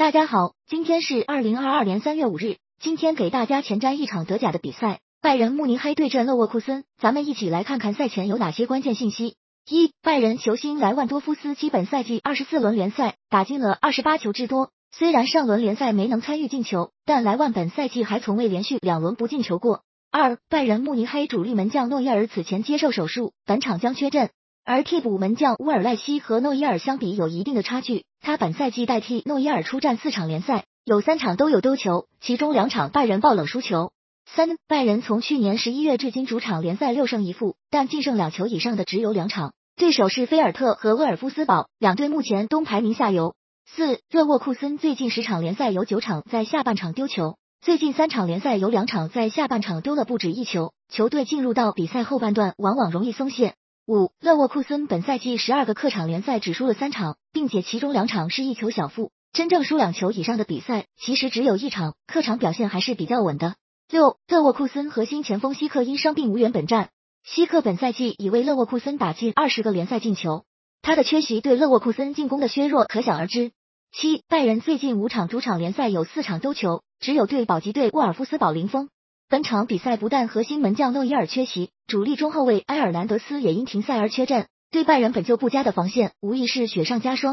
[0.00, 2.56] 大家好，今天是二零二二年三月五日。
[2.80, 6.84] 今天给大家前瞻一场德甲的比赛，拜仁慕尼黑对阵勒沃库森。
[6.98, 9.36] 咱们一起来看看赛前有哪些关键信息。
[9.68, 14.70] 一、拜仁球星莱万多夫斯基本赛季二十四轮联赛打进了二十八球之多。
[14.90, 19.82] 虽然上轮联赛没能参与进球，但莱万本赛季还从未连续两轮不进球过。
[20.10, 24.30] 二、拜仁慕尼黑主力门将诺伊尔此前接受手术，本场将缺阵。
[24.64, 33.92] 而替补门将乌尔赖希和诺伊尔相比有一定的差距，他本赛季代替诺伊尔出战四场联赛，有三场都有丢球，其中两场拜仁爆冷输球。
[34.26, 43.34] 三，拜仁从去年十一月至今主场联赛六胜一负，但净胜两球以上的只有两场，对手是菲尔特和沃尔夫斯堡，两队目前都排名下游。
[43.66, 53.54] 四，勒沃库森最近十场联赛有九场在下半场丢球，最近三场联赛有两场在下半场丢了不止一球，球队进入到比赛后半段往往容易松懈。
[53.90, 63.56] 五，勒沃库森本赛季十二个客场联赛只输了三场，并且其中两场是一球小负，真正输两球以上的比赛其实只有一场，客场表现还是比较稳的。
[63.90, 66.90] 六，勒沃库森核心前锋希克因伤病无缘本战，
[67.24, 70.44] 希克本赛季已为勒沃库森打进二十个联赛进球，
[70.82, 73.50] 他的缺席对勒沃库森进攻的削弱可想而知。
[73.90, 78.88] 七，拜仁最近五场主场联赛有四场丢球，只有对保级队沃尔夫斯堡零封。
[79.30, 87.28] 本场比赛不但核心门将诺伊尔缺席，主力中后卫埃尔南德斯也因停赛而缺阵，对拜仁本就不佳的防线无疑是雪上加霜。